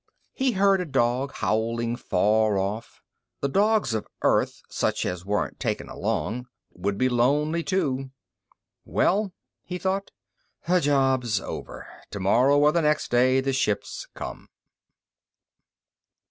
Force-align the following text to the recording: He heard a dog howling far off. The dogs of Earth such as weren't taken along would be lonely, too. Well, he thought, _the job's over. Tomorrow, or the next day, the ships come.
He 0.33 0.53
heard 0.53 0.81
a 0.81 0.85
dog 0.85 1.31
howling 1.31 1.95
far 1.95 2.57
off. 2.57 3.03
The 3.41 3.47
dogs 3.47 3.93
of 3.93 4.07
Earth 4.23 4.63
such 4.67 5.05
as 5.05 5.27
weren't 5.27 5.59
taken 5.59 5.89
along 5.89 6.47
would 6.71 6.97
be 6.97 7.07
lonely, 7.07 7.61
too. 7.61 8.09
Well, 8.83 9.31
he 9.63 9.77
thought, 9.77 10.09
_the 10.67 10.81
job's 10.81 11.39
over. 11.39 11.85
Tomorrow, 12.09 12.57
or 12.57 12.71
the 12.71 12.81
next 12.81 13.11
day, 13.11 13.41
the 13.41 13.53
ships 13.53 14.07
come. 14.15 14.49